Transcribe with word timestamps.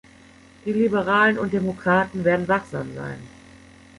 Die 0.65 0.73
Liberalen 0.73 1.37
und 1.37 1.53
Demokraten 1.53 2.23
werden 2.25 2.47
wachsam 2.47 2.95
sein. 2.95 3.19